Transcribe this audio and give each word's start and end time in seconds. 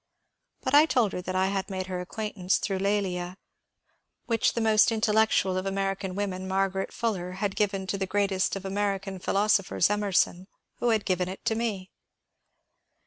But 0.63 0.73
I 0.73 0.87
told 0.87 1.11
her 1.13 1.21
that 1.21 1.35
I 1.35 1.49
had 1.49 1.69
made 1.69 1.85
her 1.85 2.01
acquaintance 2.01 2.57
through 2.57 2.79
^^ 2.79 2.81
L^lia," 2.81 3.35
which 4.25 4.55
the 4.55 4.59
most 4.59 4.91
intellectual 4.91 5.57
of 5.57 5.67
American 5.67 6.15
women, 6.15 6.47
Margaret 6.47 6.91
Fuller, 6.91 7.33
had 7.33 7.55
given 7.55 7.85
to 7.85 7.99
the 7.99 8.07
gpreatest 8.07 8.55
of 8.55 8.65
American 8.65 9.19
philosophers, 9.19 9.91
Emerson, 9.91 10.47
who 10.79 10.89
had 10.89 11.05
given 11.05 11.29
it 11.29 11.45
to 11.45 11.53
me. 11.53 11.91